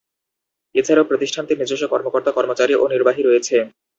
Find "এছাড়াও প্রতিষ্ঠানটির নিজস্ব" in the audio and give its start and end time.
0.75-1.85